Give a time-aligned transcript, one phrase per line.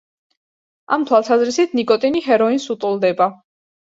[0.95, 3.29] ამ თვალსაზრისით ნიკოტინი ჰეროინს უტოლდება.